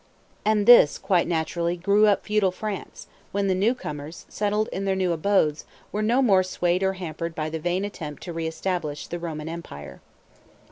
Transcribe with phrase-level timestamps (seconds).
[0.43, 4.95] And this, quite naturally, grew up feudal France, when the new comers, settled in their
[4.95, 9.05] new abodes, were no more swayed or hampered by the vain attempt to re establish
[9.05, 10.01] the Roman empire.